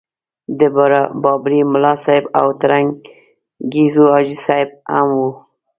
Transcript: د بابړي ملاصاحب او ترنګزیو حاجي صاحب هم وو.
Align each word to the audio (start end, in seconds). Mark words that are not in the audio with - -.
د 0.59 0.61
بابړي 1.23 1.61
ملاصاحب 1.73 2.25
او 2.39 2.47
ترنګزیو 2.61 4.05
حاجي 4.13 4.37
صاحب 4.45 4.69
هم 4.93 5.09
وو. 5.19 5.31